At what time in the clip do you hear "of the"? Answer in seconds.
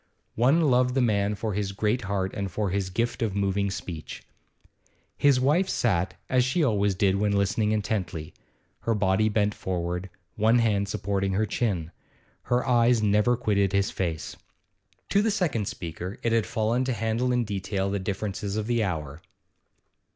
18.57-18.83